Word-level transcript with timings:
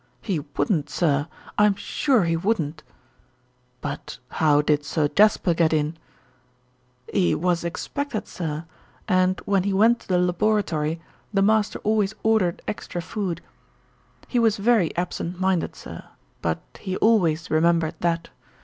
"He 0.19 0.39
wouldn't, 0.57 0.89
sir. 0.89 1.27
I'm 1.59 1.75
sure 1.75 2.23
he 2.23 2.35
wouldn't." 2.35 2.81
"But 3.81 4.17
how 4.29 4.63
did 4.63 4.83
Sir 4.83 5.07
Jasper 5.07 5.53
get 5.53 5.73
in?" 5.73 5.95
"He 7.13 7.35
was 7.35 7.63
expected, 7.63 8.27
sir, 8.27 8.65
and 9.07 9.39
when 9.45 9.61
he 9.61 9.73
went 9.73 9.99
to 9.99 10.07
the 10.07 10.17
laboratory, 10.17 10.99
the 11.31 11.43
master 11.43 11.77
always 11.83 12.15
ordered 12.23 12.63
extra 12.67 12.99
food. 13.03 13.41
He 14.27 14.39
was 14.39 14.57
very 14.57 14.91
absent 14.97 15.39
minded, 15.39 15.75
sir; 15.75 16.03
but 16.41 16.63
he 16.79 16.97
always 16.97 17.51
remembered 17.51 17.93
that. 17.99 18.29